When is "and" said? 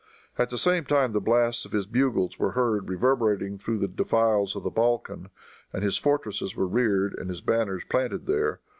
5.71-5.83, 7.19-7.29